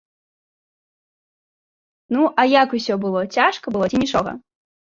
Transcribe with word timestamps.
Ну, 2.17 2.21
а 2.31 2.49
як 2.53 2.75
усё 2.81 3.01
было, 3.07 3.21
цяжка 3.37 3.65
было 3.77 3.85
ці 3.95 4.05
нічога? 4.07 4.31